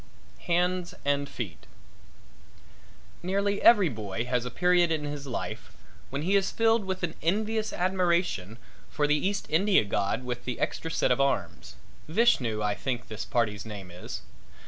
HANDS 0.47 0.95
AND 1.05 1.29
FEET 1.29 1.67
Nearly 3.21 3.61
every 3.61 3.87
boy 3.87 4.25
has 4.25 4.45
a 4.45 4.49
period 4.49 4.91
in 4.91 5.03
his 5.03 5.27
life 5.27 5.71
when 6.09 6.23
he 6.23 6.35
is 6.35 6.49
filled 6.49 6.85
with 6.85 7.03
an 7.03 7.13
envious 7.21 7.71
admiration 7.71 8.57
for 8.89 9.05
the 9.05 9.13
East 9.27 9.45
India 9.51 9.83
god 9.85 10.23
with 10.23 10.45
the 10.45 10.59
extra 10.59 10.89
set 10.89 11.11
of 11.11 11.21
arms 11.21 11.75
Vishnu, 12.07 12.63
I 12.63 12.73
think 12.73 13.09
this 13.09 13.25
party's 13.25 13.63
name 13.63 13.91
is. 13.91 14.21